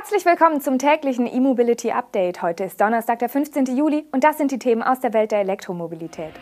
Herzlich 0.00 0.24
willkommen 0.24 0.60
zum 0.60 0.78
täglichen 0.78 1.26
E-Mobility 1.26 1.90
Update. 1.90 2.40
Heute 2.40 2.62
ist 2.62 2.80
Donnerstag, 2.80 3.18
der 3.18 3.28
15. 3.28 3.76
Juli 3.76 4.06
und 4.12 4.22
das 4.22 4.38
sind 4.38 4.52
die 4.52 4.58
Themen 4.60 4.80
aus 4.80 5.00
der 5.00 5.12
Welt 5.12 5.32
der 5.32 5.40
Elektromobilität. 5.40 6.34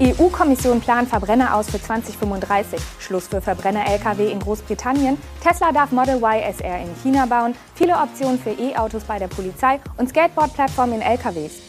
EU-Kommission 0.00 0.80
plant 0.80 1.08
Verbrenner 1.08 1.54
aus 1.54 1.70
für 1.70 1.80
2035. 1.80 2.80
Schluss 2.98 3.28
für 3.28 3.40
Verbrenner-Lkw 3.40 4.32
in 4.32 4.40
Großbritannien. 4.40 5.16
Tesla 5.40 5.70
darf 5.70 5.92
Model 5.92 6.16
Y 6.16 6.42
SR 6.42 6.80
in 6.80 6.92
China 7.04 7.26
bauen. 7.26 7.54
Viele 7.76 7.94
Optionen 7.94 8.40
für 8.40 8.50
E-Autos 8.50 9.04
bei 9.04 9.20
der 9.20 9.28
Polizei 9.28 9.78
und 9.98 10.08
Skateboard-Plattform 10.08 10.92
in 10.92 11.02
LKWs. 11.02 11.62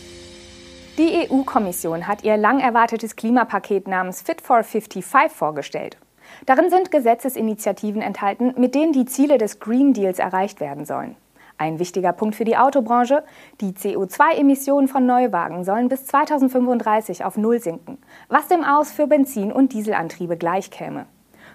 Die 0.97 1.29
EU-Kommission 1.29 2.07
hat 2.07 2.23
ihr 2.23 2.37
lang 2.37 2.59
erwartetes 2.59 3.15
Klimapaket 3.15 3.87
namens 3.87 4.23
Fit 4.23 4.41
for 4.41 4.63
55 4.63 5.31
vorgestellt. 5.31 5.97
Darin 6.45 6.69
sind 6.69 6.91
Gesetzesinitiativen 6.91 8.01
enthalten, 8.01 8.53
mit 8.57 8.75
denen 8.75 8.93
die 8.93 9.05
Ziele 9.05 9.37
des 9.37 9.59
Green 9.59 9.93
Deals 9.93 10.19
erreicht 10.19 10.59
werden 10.59 10.85
sollen. 10.85 11.15
Ein 11.59 11.79
wichtiger 11.79 12.13
Punkt 12.13 12.35
für 12.35 12.45
die 12.45 12.57
Autobranche, 12.57 13.23
die 13.61 13.71
CO2-Emissionen 13.71 14.87
von 14.87 15.05
Neuwagen 15.07 15.63
sollen 15.63 15.89
bis 15.89 16.05
2035 16.05 17.25
auf 17.25 17.35
Null 17.35 17.59
sinken, 17.59 17.97
was 18.29 18.47
dem 18.47 18.63
Aus 18.63 18.91
für 18.91 19.07
Benzin- 19.07 19.51
und 19.51 19.73
Dieselantriebe 19.73 20.37
gleichkäme. 20.37 21.07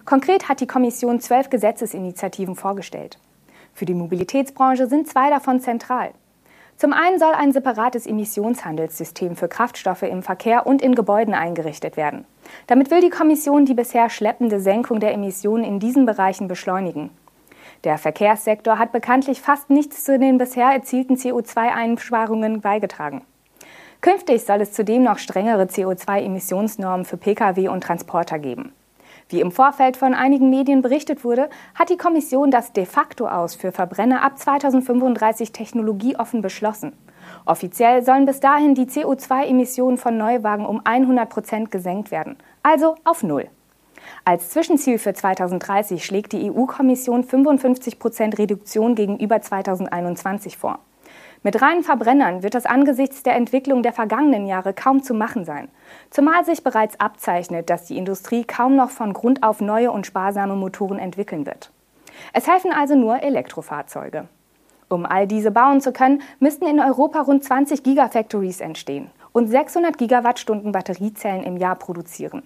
Konkret 0.05 0.49
hat 0.49 0.61
die 0.61 0.67
Kommission 0.67 1.21
zwölf 1.21 1.51
Gesetzesinitiativen 1.51 2.57
vorgestellt. 2.57 3.19
Für 3.73 3.85
die 3.85 3.95
Mobilitätsbranche 3.95 4.89
sind 4.89 5.09
zwei 5.09 5.31
davon 5.31 5.61
zentral. 5.61 6.11
Zum 6.83 6.93
einen 6.93 7.21
soll 7.21 7.33
ein 7.33 7.53
separates 7.53 8.09
Emissionshandelssystem 8.09 9.37
für 9.37 9.47
Kraftstoffe 9.47 10.03
im 10.03 10.21
Verkehr 10.21 10.67
und 10.67 10.83
in 10.83 10.97
Gebäuden 10.97 11.33
eingerichtet 11.33 11.97
werden. 11.97 12.25
Damit 12.67 12.91
will 12.91 13.01
die 13.01 13.09
Kommission 13.09 13.67
die 13.67 13.75
bisher 13.75 14.11
schleppende 14.11 14.59
Senkung 14.59 14.99
der 14.99 15.15
Emissionen 15.15 15.63
in 15.63 15.79
diesen 15.79 16.07
Bereichen 16.07 16.49
beschleunigen. 16.49 17.11
Der 17.85 17.99
Verkehrssektor 17.99 18.81
hat 18.81 18.91
bekanntlich 18.91 19.41
fast 19.41 19.71
nichts 19.71 20.03
zu 20.03 20.19
den 20.19 20.39
bisher 20.39 20.73
erzielten 20.73 21.15
CO2-Einsparungen 21.15 22.61
beigetragen. 22.63 23.23
Künftig 24.01 24.43
soll 24.43 24.61
es 24.61 24.73
zudem 24.73 25.05
noch 25.05 25.19
strengere 25.19 25.67
CO2-Emissionsnormen 25.67 27.05
für 27.05 27.17
Pkw 27.17 27.69
und 27.69 27.85
Transporter 27.85 28.41
geben. 28.41 28.73
Wie 29.33 29.41
im 29.41 29.51
Vorfeld 29.51 29.97
von 29.97 30.13
einigen 30.13 30.51
Medien 30.51 30.83
berichtet 30.83 31.25
wurde, 31.25 31.49
hat 31.75 31.89
die 31.89 31.97
Kommission 31.97 32.51
das 32.51 32.75
de 32.75 32.85
facto 32.85 33.27
aus 33.27 33.55
für 33.55 33.73
Verbrenner 33.73 34.23
ab 34.23 34.39
2035 34.39 35.53
technologieoffen 35.53 36.43
beschlossen. 36.43 36.93
Offiziell 37.47 38.05
sollen 38.05 38.27
bis 38.27 38.41
dahin 38.41 38.75
die 38.75 38.85
CO2-Emissionen 38.85 39.97
von 39.97 40.19
Neuwagen 40.19 40.67
um 40.67 40.83
100 40.85 41.31
Prozent 41.31 41.71
gesenkt 41.71 42.11
werden, 42.11 42.37
also 42.63 42.97
auf 43.05 43.23
Null. 43.23 43.49
Als 44.27 44.51
Zwischenziel 44.51 44.99
für 44.99 45.15
2030 45.15 46.05
schlägt 46.05 46.33
die 46.33 46.51
EU-Kommission 46.51 47.25
55 47.25 47.99
Prozent 47.99 48.37
Reduktion 48.37 48.95
gegenüber 48.95 49.41
2021 49.41 50.59
vor. 50.59 50.81
Mit 51.45 51.61
reinen 51.61 51.83
Verbrennern 51.83 52.45
wird 52.45 52.55
das 52.55 52.67
angesichts 52.67 53.25
der 53.25 53.35
Entwicklung 53.35 53.83
der 53.83 53.93
vergangenen 53.93 54.47
Jahre 54.47 54.73
kaum 54.73 55.03
zu 55.03 55.13
machen 55.13 55.45
sein, 55.45 55.69
zumal 56.11 56.45
sich 56.45 56.63
bereits 56.63 57.01
abzeichnet, 57.01 57.69
dass 57.69 57.87
die 57.87 57.99
Industrie 57.99 58.45
kaum 58.45 58.77
noch 58.77 58.91
von 58.91 59.13
Grund 59.13 59.43
auf 59.43 59.61
neue 59.61 59.91
und 59.91 60.07
sparsame 60.07 60.55
Motoren 60.55 61.01
entwickeln 61.01 61.45
wird. 61.45 61.73
Es 62.33 62.47
helfen 62.47 62.73
also 62.73 62.95
nur 62.95 63.23
Elektrofahrzeuge. 63.23 64.29
Um 64.89 65.05
all 65.05 65.27
diese 65.27 65.51
bauen 65.51 65.81
zu 65.81 65.93
können, 65.93 66.23
müssten 66.39 66.67
in 66.67 66.79
Europa 66.79 67.23
rund 67.23 67.43
20 67.43 67.83
Gigafactories 67.83 68.61
entstehen 68.61 69.11
und 69.33 69.49
600 69.49 69.99
Gigawattstunden 69.99 70.71
Batteriezellen 70.71 71.43
im 71.43 71.57
Jahr 71.57 71.75
produzieren. 71.75 72.43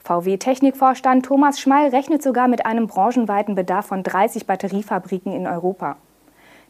VW-Technikvorstand 0.00 1.24
Thomas 1.24 1.60
Schmall 1.60 1.88
rechnet 1.88 2.22
sogar 2.22 2.48
mit 2.48 2.66
einem 2.66 2.88
branchenweiten 2.88 3.54
Bedarf 3.54 3.86
von 3.86 4.02
30 4.02 4.46
Batteriefabriken 4.46 5.32
in 5.32 5.46
Europa. 5.46 5.96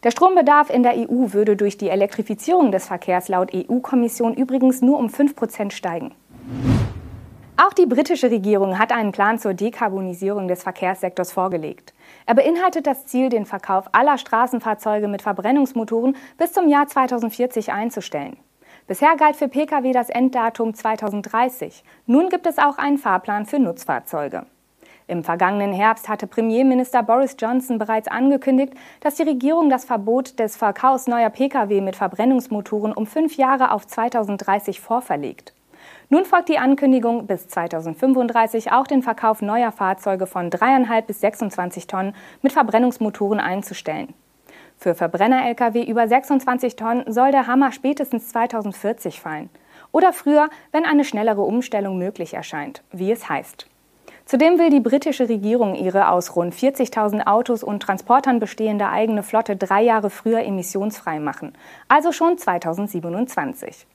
Der 0.04 0.10
Strombedarf 0.10 0.68
in 0.68 0.82
der 0.82 0.96
EU 0.98 1.32
würde 1.32 1.56
durch 1.56 1.78
die 1.78 1.88
Elektrifizierung 1.88 2.70
des 2.70 2.86
Verkehrs 2.86 3.28
laut 3.28 3.52
EU-Kommission 3.54 4.34
übrigens 4.34 4.82
nur 4.82 4.98
um 4.98 5.08
5 5.08 5.34
Prozent 5.34 5.72
steigen. 5.72 6.14
Auch 7.56 7.72
die 7.72 7.86
britische 7.86 8.30
Regierung 8.30 8.78
hat 8.78 8.92
einen 8.92 9.12
Plan 9.12 9.38
zur 9.38 9.54
Dekarbonisierung 9.54 10.46
des 10.46 10.62
Verkehrssektors 10.62 11.32
vorgelegt. 11.32 11.94
Er 12.26 12.34
beinhaltet 12.34 12.86
das 12.86 13.06
Ziel, 13.06 13.30
den 13.30 13.46
Verkauf 13.46 13.86
aller 13.92 14.18
Straßenfahrzeuge 14.18 15.08
mit 15.08 15.22
Verbrennungsmotoren 15.22 16.16
bis 16.36 16.52
zum 16.52 16.68
Jahr 16.68 16.86
2040 16.86 17.72
einzustellen. 17.72 18.36
Bisher 18.86 19.16
galt 19.16 19.36
für 19.36 19.48
Pkw 19.48 19.92
das 19.92 20.10
Enddatum 20.10 20.74
2030. 20.74 21.82
Nun 22.04 22.28
gibt 22.28 22.46
es 22.46 22.58
auch 22.58 22.76
einen 22.76 22.98
Fahrplan 22.98 23.46
für 23.46 23.58
Nutzfahrzeuge. 23.58 24.44
Im 25.06 25.22
vergangenen 25.22 25.74
Herbst 25.74 26.08
hatte 26.08 26.26
Premierminister 26.26 27.02
Boris 27.02 27.36
Johnson 27.38 27.78
bereits 27.78 28.08
angekündigt, 28.08 28.72
dass 29.00 29.16
die 29.16 29.24
Regierung 29.24 29.68
das 29.68 29.84
Verbot 29.84 30.38
des 30.38 30.56
Verkaufs 30.56 31.06
neuer 31.06 31.28
Pkw 31.28 31.82
mit 31.82 31.96
Verbrennungsmotoren 31.96 32.94
um 32.94 33.06
fünf 33.06 33.36
Jahre 33.36 33.72
auf 33.72 33.86
2030 33.86 34.80
vorverlegt. 34.80 35.52
Nun 36.08 36.24
folgt 36.24 36.48
die 36.48 36.58
Ankündigung, 36.58 37.26
bis 37.26 37.48
2035 37.48 38.72
auch 38.72 38.86
den 38.86 39.02
Verkauf 39.02 39.42
neuer 39.42 39.72
Fahrzeuge 39.72 40.26
von 40.26 40.48
dreieinhalb 40.48 41.06
bis 41.06 41.20
26 41.20 41.86
Tonnen 41.86 42.14
mit 42.40 42.52
Verbrennungsmotoren 42.52 43.40
einzustellen. 43.40 44.14
Für 44.78 44.94
Verbrenner-Lkw 44.94 45.84
über 45.84 46.08
26 46.08 46.76
Tonnen 46.76 47.12
soll 47.12 47.30
der 47.30 47.46
Hammer 47.46 47.72
spätestens 47.72 48.28
2040 48.28 49.20
fallen. 49.20 49.50
Oder 49.92 50.12
früher, 50.12 50.48
wenn 50.72 50.86
eine 50.86 51.04
schnellere 51.04 51.42
Umstellung 51.42 51.98
möglich 51.98 52.34
erscheint, 52.34 52.82
wie 52.90 53.12
es 53.12 53.28
heißt. 53.28 53.68
Zudem 54.26 54.58
will 54.58 54.70
die 54.70 54.80
britische 54.80 55.28
Regierung 55.28 55.74
ihre 55.74 56.08
aus 56.08 56.34
rund 56.34 56.54
40.000 56.54 57.26
Autos 57.26 57.62
und 57.62 57.82
Transportern 57.82 58.40
bestehende 58.40 58.88
eigene 58.88 59.22
Flotte 59.22 59.54
drei 59.54 59.82
Jahre 59.82 60.08
früher 60.08 60.42
emissionsfrei 60.42 61.20
machen, 61.20 61.52
also 61.88 62.10
schon 62.10 62.38
2027. 62.38 63.86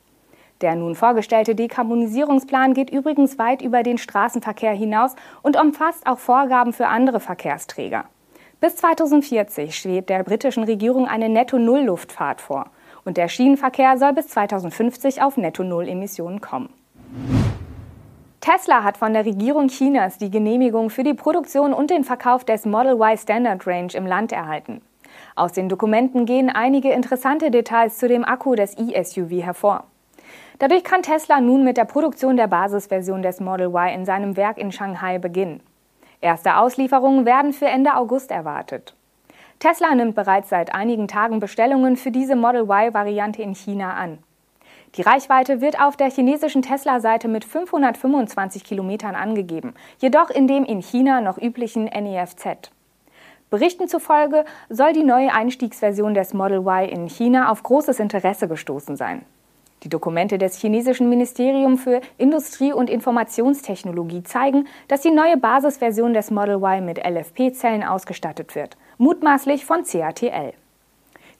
Der 0.61 0.75
nun 0.75 0.93
vorgestellte 0.93 1.55
Dekarbonisierungsplan 1.55 2.75
geht 2.75 2.91
übrigens 2.91 3.39
weit 3.39 3.61
über 3.63 3.81
den 3.81 3.97
Straßenverkehr 3.97 4.73
hinaus 4.73 5.15
und 5.41 5.59
umfasst 5.59 6.05
auch 6.05 6.19
Vorgaben 6.19 6.73
für 6.73 6.87
andere 6.87 7.19
Verkehrsträger. 7.19 8.05
Bis 8.59 8.75
2040 8.75 9.75
schwebt 9.75 10.09
der 10.09 10.21
britischen 10.23 10.63
Regierung 10.63 11.07
eine 11.07 11.29
Netto-Null-Luftfahrt 11.29 12.41
vor 12.41 12.69
und 13.03 13.17
der 13.17 13.29
Schienenverkehr 13.29 13.97
soll 13.97 14.13
bis 14.13 14.27
2050 14.27 15.23
auf 15.23 15.37
Netto-Null-Emissionen 15.37 16.41
kommen. 16.41 16.69
Tesla 18.41 18.85
hat 18.85 18.95
von 18.95 19.11
der 19.11 19.25
Regierung 19.25 19.67
Chinas 19.67 20.17
die 20.17 20.31
Genehmigung 20.31 20.89
für 20.89 21.03
die 21.03 21.13
Produktion 21.13 21.73
und 21.73 21.89
den 21.89 22.05
Verkauf 22.05 22.45
des 22.45 22.65
Model 22.65 22.93
Y 22.93 23.17
Standard 23.17 23.67
Range 23.67 23.91
im 23.93 24.07
Land 24.07 24.31
erhalten. 24.31 24.81
Aus 25.35 25.51
den 25.51 25.67
Dokumenten 25.67 26.25
gehen 26.25 26.49
einige 26.49 26.91
interessante 26.91 27.51
Details 27.51 27.97
zu 27.97 28.07
dem 28.07 28.23
Akku 28.23 28.55
des 28.55 28.77
e-SUV 28.77 29.43
hervor. 29.43 29.83
Dadurch 30.57 30.85
kann 30.85 31.03
Tesla 31.03 31.41
nun 31.41 31.65
mit 31.65 31.75
der 31.75 31.83
Produktion 31.83 32.37
der 32.37 32.47
Basisversion 32.47 33.21
des 33.21 33.41
Model 33.41 33.67
Y 33.67 33.93
in 33.93 34.05
seinem 34.05 34.37
Werk 34.37 34.57
in 34.57 34.71
Shanghai 34.71 35.17
beginnen. 35.17 35.61
Erste 36.21 36.55
Auslieferungen 36.55 37.25
werden 37.25 37.51
für 37.51 37.67
Ende 37.67 37.95
August 37.95 38.31
erwartet. 38.31 38.95
Tesla 39.59 39.93
nimmt 39.95 40.15
bereits 40.15 40.47
seit 40.47 40.73
einigen 40.73 41.09
Tagen 41.09 41.41
Bestellungen 41.41 41.97
für 41.97 42.11
diese 42.11 42.37
Model 42.37 42.63
Y-Variante 42.63 43.41
in 43.41 43.53
China 43.53 43.95
an. 43.95 44.19
Die 44.95 45.01
Reichweite 45.03 45.61
wird 45.61 45.79
auf 45.79 45.97
der 45.97 46.09
chinesischen 46.09 46.63
Tesla-Seite 46.63 47.27
mit 47.27 47.45
525 47.45 48.63
Kilometern 48.63 49.15
angegeben, 49.15 49.73
jedoch 49.99 50.29
in 50.29 50.47
dem 50.47 50.65
in 50.65 50.81
China 50.81 51.21
noch 51.21 51.37
üblichen 51.37 51.85
NEFZ. 51.85 52.71
Berichten 53.51 53.87
zufolge 53.87 54.45
soll 54.69 54.93
die 54.93 55.03
neue 55.03 55.33
Einstiegsversion 55.33 56.13
des 56.13 56.33
Model 56.33 56.59
Y 56.59 56.89
in 56.89 57.07
China 57.07 57.51
auf 57.51 57.63
großes 57.63 57.99
Interesse 57.99 58.47
gestoßen 58.47 58.95
sein. 58.95 59.25
Die 59.83 59.89
Dokumente 59.89 60.37
des 60.37 60.57
chinesischen 60.57 61.07
Ministeriums 61.07 61.81
für 61.83 62.01
Industrie- 62.17 62.73
und 62.73 62.89
Informationstechnologie 62.89 64.23
zeigen, 64.23 64.67
dass 64.87 65.01
die 65.01 65.11
neue 65.11 65.37
Basisversion 65.37 66.13
des 66.13 66.31
Model 66.31 66.55
Y 66.55 66.83
mit 66.83 66.97
LFP-Zellen 66.97 67.83
ausgestattet 67.83 68.55
wird, 68.55 68.75
mutmaßlich 68.97 69.65
von 69.65 69.83
CATL. 69.83 70.53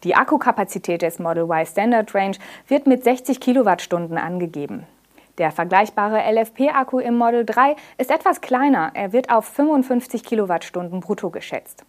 Die 0.03 0.15
Akkukapazität 0.15 1.01
des 1.01 1.19
Model 1.19 1.43
Y 1.43 1.65
Standard 1.65 2.15
Range 2.15 2.37
wird 2.67 2.87
mit 2.87 3.03
60 3.03 3.41
Kilowattstunden 3.41 4.17
angegeben. 4.17 4.85
Der 5.37 5.51
vergleichbare 5.51 6.19
LFP-Akku 6.19 6.99
im 6.99 7.17
Model 7.17 7.45
3 7.45 7.75
ist 7.97 8.09
etwas 8.09 8.39
kleiner, 8.39 8.91
er 8.93 9.11
wird 9.11 9.29
auf 9.29 9.45
55 9.45 10.23
Kilowattstunden 10.23 11.01
brutto 11.01 11.29
geschätzt. 11.29 11.83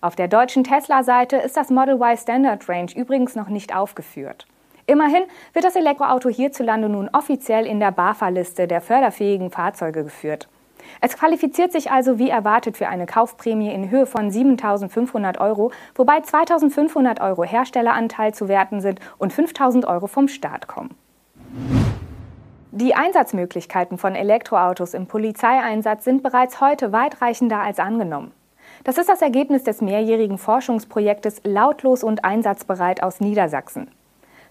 Auf 0.00 0.16
der 0.16 0.28
deutschen 0.28 0.64
Tesla-Seite 0.64 1.36
ist 1.36 1.56
das 1.56 1.68
Model 1.68 1.96
Y 1.96 2.16
Standard 2.16 2.66
Range 2.68 2.90
übrigens 2.96 3.34
noch 3.34 3.48
nicht 3.48 3.76
aufgeführt. 3.76 4.46
Immerhin 4.86 5.24
wird 5.52 5.66
das 5.66 5.76
Elektroauto 5.76 6.30
hierzulande 6.30 6.88
nun 6.88 7.10
offiziell 7.12 7.66
in 7.66 7.78
der 7.78 7.92
BAFA-Liste 7.92 8.66
der 8.66 8.80
förderfähigen 8.80 9.50
Fahrzeuge 9.50 10.02
geführt. 10.04 10.48
Es 11.00 11.16
qualifiziert 11.16 11.72
sich 11.72 11.90
also 11.90 12.18
wie 12.18 12.30
erwartet 12.30 12.76
für 12.76 12.88
eine 12.88 13.06
Kaufprämie 13.06 13.72
in 13.72 13.90
Höhe 13.90 14.06
von 14.06 14.30
7.500 14.30 15.40
Euro, 15.40 15.72
wobei 15.94 16.18
2.500 16.18 17.20
Euro 17.20 17.44
Herstelleranteil 17.44 18.34
zu 18.34 18.48
werten 18.48 18.80
sind 18.80 19.00
und 19.18 19.32
5.000 19.32 19.86
Euro 19.86 20.06
vom 20.06 20.28
Staat 20.28 20.66
kommen. 20.66 20.94
Die 22.72 22.94
Einsatzmöglichkeiten 22.94 23.98
von 23.98 24.14
Elektroautos 24.14 24.94
im 24.94 25.06
Polizeieinsatz 25.06 26.04
sind 26.04 26.22
bereits 26.22 26.60
heute 26.60 26.92
weitreichender 26.92 27.58
als 27.58 27.80
angenommen. 27.80 28.32
Das 28.84 28.96
ist 28.96 29.08
das 29.08 29.22
Ergebnis 29.22 29.64
des 29.64 29.80
mehrjährigen 29.80 30.38
Forschungsprojektes 30.38 31.42
Lautlos 31.44 32.04
und 32.04 32.24
einsatzbereit 32.24 33.02
aus 33.02 33.20
Niedersachsen. 33.20 33.90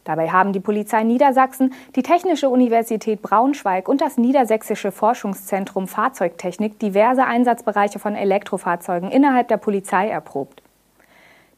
Dabei 0.09 0.31
haben 0.31 0.53
die 0.53 0.59
Polizei 0.59 1.03
Niedersachsen, 1.03 1.71
die 1.95 2.01
Technische 2.01 2.49
Universität 2.49 3.21
Braunschweig 3.21 3.87
und 3.87 4.01
das 4.01 4.17
Niedersächsische 4.17 4.91
Forschungszentrum 4.91 5.87
Fahrzeugtechnik 5.87 6.79
diverse 6.79 7.25
Einsatzbereiche 7.25 7.99
von 7.99 8.15
Elektrofahrzeugen 8.15 9.11
innerhalb 9.11 9.49
der 9.49 9.57
Polizei 9.57 10.09
erprobt. 10.09 10.63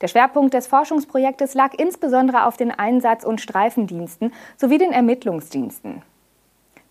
Der 0.01 0.09
Schwerpunkt 0.09 0.53
des 0.53 0.67
Forschungsprojektes 0.67 1.53
lag 1.53 1.75
insbesondere 1.77 2.45
auf 2.45 2.57
den 2.57 2.71
Einsatz- 2.71 3.23
und 3.23 3.39
Streifendiensten 3.39 4.33
sowie 4.57 4.79
den 4.79 4.91
Ermittlungsdiensten. 4.91 6.01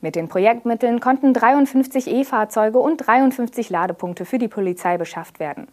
Mit 0.00 0.16
den 0.16 0.28
Projektmitteln 0.28 0.98
konnten 1.00 1.34
53 1.34 2.06
E-Fahrzeuge 2.06 2.78
und 2.78 3.06
53 3.06 3.68
Ladepunkte 3.68 4.24
für 4.24 4.38
die 4.38 4.48
Polizei 4.48 4.96
beschafft 4.96 5.38
werden. 5.38 5.68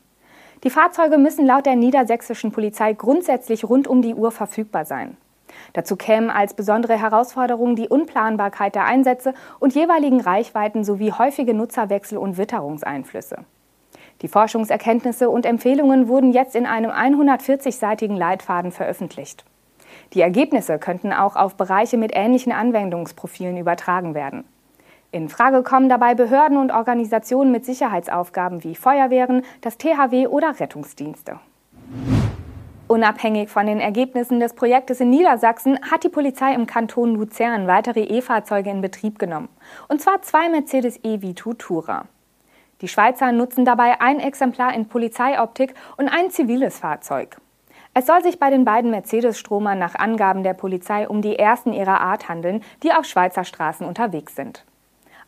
Die 0.66 0.70
Fahrzeuge 0.70 1.18
müssen 1.18 1.46
laut 1.46 1.66
der 1.66 1.78
niedersächsischen 1.78 2.52
Polizei 2.52 2.92
grundsätzlich 2.92 3.64
rund 3.64 3.88
um 3.88 4.02
die 4.02 4.16
Uhr 4.16 4.32
verfügbar 4.32 4.84
sein. 4.84 5.16
Dazu 5.74 5.96
kämen 5.96 6.30
als 6.30 6.54
besondere 6.54 7.00
Herausforderung 7.00 7.76
die 7.76 7.90
Unplanbarkeit 7.90 8.76
der 8.76 8.86
Einsätze 8.86 9.34
und 9.60 9.76
jeweiligen 9.76 10.22
Reichweiten 10.22 10.84
sowie 10.84 11.12
häufige 11.12 11.54
Nutzerwechsel 11.54 12.18
und 12.18 12.38
Witterungseinflüsse. 12.38 13.46
Die 14.22 14.28
Forschungserkenntnisse 14.28 15.30
und 15.30 15.46
Empfehlungen 15.46 16.08
wurden 16.08 16.32
jetzt 16.32 16.56
in 16.56 16.66
einem 16.66 16.90
140-seitigen 16.90 18.16
Leitfaden 18.16 18.72
veröffentlicht. 18.72 19.46
Die 20.14 20.22
Ergebnisse 20.22 20.80
könnten 20.80 21.14
auch 21.14 21.36
auf 21.36 21.56
Bereiche 21.56 21.98
mit 21.98 22.12
ähnlichen 22.16 22.52
Anwendungsprofilen 22.52 23.58
übertragen 23.58 24.16
werden. 24.16 24.46
In 25.12 25.30
Frage 25.30 25.64
kommen 25.64 25.88
dabei 25.88 26.16
Behörden 26.16 26.58
und 26.58 26.72
Organisationen 26.72 27.52
mit 27.52 27.66
Sicherheitsaufgaben 27.66 28.64
wie 28.64 28.76
Feuerwehren, 28.76 29.44
das 29.62 29.78
THW 29.78 30.28
oder 30.28 30.60
Rettungsdienste. 30.60 31.40
Unabhängig 32.88 33.50
von 33.50 33.66
den 33.66 33.82
Ergebnissen 33.82 34.40
des 34.40 34.54
Projektes 34.54 35.02
in 35.02 35.10
Niedersachsen 35.10 35.78
hat 35.92 36.06
die 36.06 36.10
Polizei 36.10 36.54
im 36.54 36.68
Kanton 36.68 37.16
Luzern 37.16 37.68
weitere 37.68 38.04
E-Fahrzeuge 38.04 38.70
in 38.70 38.80
Betrieb 38.80 39.20
genommen. 39.20 39.50
Und 39.90 40.02
zwar 40.02 40.22
zwei 40.22 40.48
Mercedes 40.48 40.98
E-Vito 41.04 41.54
Tourer. 41.54 42.06
Die 42.80 42.88
Schweizer 42.88 43.34
nutzen 43.34 43.66
dabei 43.66 44.00
ein 44.00 44.22
Exemplar 44.22 44.74
in 44.74 44.88
Polizeioptik 44.88 45.74
und 45.98 46.08
ein 46.08 46.32
ziviles 46.32 46.80
Fahrzeug. 46.80 47.38
Es 47.94 48.06
soll 48.06 48.24
sich 48.24 48.40
bei 48.40 48.52
den 48.52 48.64
beiden 48.64 48.92
Mercedes-Stromern 48.92 49.78
nach 49.78 49.96
Angaben 49.96 50.44
der 50.44 50.54
Polizei 50.54 51.10
um 51.10 51.22
die 51.22 51.38
ersten 51.38 51.74
ihrer 51.74 52.00
Art 52.00 52.30
handeln, 52.30 52.64
die 52.84 52.94
auf 52.94 53.04
Schweizer 53.04 53.44
Straßen 53.44 53.86
unterwegs 53.86 54.36
sind. 54.36 54.64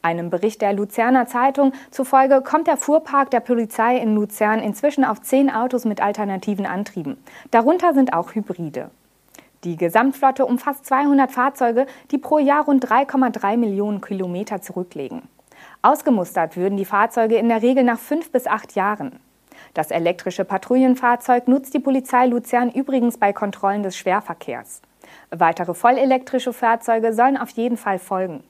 Einem 0.01 0.30
Bericht 0.30 0.62
der 0.62 0.72
Luzerner 0.72 1.28
Zeitung 1.28 1.74
zufolge 1.92 2.42
kommt 2.42 2.68
der 2.68 2.78
Fuhrpark 2.78 3.31
der 3.31 3.42
Polizei 3.42 3.98
in 3.98 4.16
Luzern 4.16 4.60
inzwischen 4.60 5.04
auf 5.04 5.22
zehn 5.22 5.50
Autos 5.50 5.84
mit 5.84 6.01
alternativen 6.01 6.66
Antrieben. 6.66 7.18
Darunter 7.51 7.94
sind 7.94 8.13
auch 8.13 8.34
Hybride. 8.34 8.92
Die 9.66 9.75
Gesamtflotte 9.75 10.46
umfasst 10.46 10.86
200 10.86 11.31
Fahrzeuge, 11.31 11.86
die 12.12 12.18
pro 12.18 12.40
Jahr 12.40 12.63
rund 12.63 12.90
3,3 12.90 13.57
Millionen 13.57 14.00
Kilometer 14.00 14.62
zurücklegen. 14.62 15.24
Ausgemustert 15.81 16.56
würden 16.56 16.78
die 16.78 16.86
Fahrzeuge 16.86 17.36
in 17.36 17.50
der 17.50 17.62
Regel 17.62 17.84
nach 17.84 18.00
fünf 18.00 18.31
bis 18.31 18.48
acht 18.48 18.75
Jahren. 18.75 19.19
Das 19.74 19.92
elektrische 19.92 20.45
Patrouillenfahrzeug 20.45 21.50
nutzt 21.50 21.74
die 21.74 21.80
Polizei 21.80 22.25
Luzern 22.25 22.72
übrigens 22.72 23.18
bei 23.18 23.34
Kontrollen 23.34 23.84
des 23.84 23.98
Schwerverkehrs. 23.98 24.81
Weitere 25.30 25.74
vollelektrische 25.74 26.54
Fahrzeuge 26.54 27.12
sollen 27.13 27.38
auf 27.38 27.50
jeden 27.50 27.75
Fall 27.75 28.00
folgen. 28.00 28.44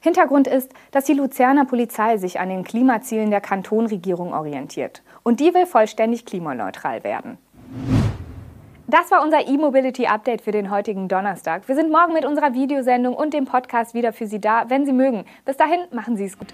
Hintergrund 0.00 0.46
ist, 0.46 0.72
dass 0.90 1.04
die 1.04 1.14
Luzerner 1.14 1.64
Polizei 1.64 2.16
sich 2.18 2.40
an 2.40 2.48
den 2.48 2.64
Klimazielen 2.64 3.30
der 3.30 3.40
Kantonregierung 3.40 4.32
orientiert. 4.32 5.02
Und 5.22 5.40
die 5.40 5.54
will 5.54 5.66
vollständig 5.66 6.24
klimaneutral 6.24 7.04
werden. 7.04 7.38
Das 8.86 9.10
war 9.10 9.22
unser 9.22 9.46
E-Mobility-Update 9.46 10.40
für 10.40 10.50
den 10.50 10.70
heutigen 10.70 11.08
Donnerstag. 11.08 11.68
Wir 11.68 11.74
sind 11.74 11.90
morgen 11.92 12.14
mit 12.14 12.24
unserer 12.24 12.54
Videosendung 12.54 13.14
und 13.14 13.34
dem 13.34 13.44
Podcast 13.44 13.92
wieder 13.92 14.14
für 14.14 14.26
Sie 14.26 14.40
da, 14.40 14.64
wenn 14.68 14.86
Sie 14.86 14.94
mögen. 14.94 15.26
Bis 15.44 15.58
dahin, 15.58 15.80
machen 15.92 16.16
Sie 16.16 16.24
es 16.24 16.38
gut. 16.38 16.48